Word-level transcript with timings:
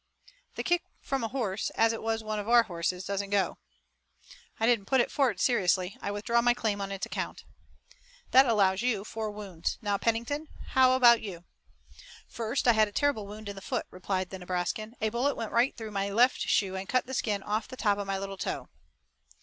"The 0.55 0.63
kick 0.63 0.81
from 0.99 1.23
a 1.23 1.27
horse, 1.27 1.69
as 1.75 1.93
it 1.93 2.01
was 2.01 2.23
one 2.23 2.39
of 2.39 2.49
our 2.49 2.63
horses, 2.63 3.05
doesn't 3.05 3.29
go." 3.29 3.59
"I 4.59 4.65
didn't 4.65 4.87
put 4.87 4.99
it 4.99 5.11
forward 5.11 5.39
seriously. 5.39 5.95
I 6.01 6.09
withdraw 6.09 6.41
my 6.41 6.55
claim 6.55 6.81
on 6.81 6.91
its 6.91 7.05
account." 7.05 7.43
"That 8.31 8.47
allows 8.47 8.81
you 8.81 9.03
four 9.03 9.29
wounds. 9.29 9.77
Now, 9.79 9.99
Pennington, 9.99 10.47
how 10.69 10.93
about 10.93 11.21
you?" 11.21 11.43
"First 12.27 12.67
I 12.67 12.73
had 12.73 12.87
a 12.87 12.91
terrible 12.91 13.27
wound 13.27 13.47
in 13.47 13.55
the 13.55 13.61
foot," 13.61 13.85
replied 13.91 14.31
the 14.31 14.39
Nebraskan. 14.39 14.95
"A 15.01 15.09
bullet 15.09 15.35
went 15.35 15.51
right 15.51 15.77
through 15.77 15.91
my 15.91 16.09
left 16.09 16.39
shoe 16.41 16.75
and 16.75 16.89
cut 16.89 17.05
the 17.05 17.13
skin 17.13 17.43
off 17.43 17.67
the 17.67 17.77
top 17.77 17.99
of 17.99 18.07
my 18.07 18.17
little 18.17 18.37
toe." 18.37 18.69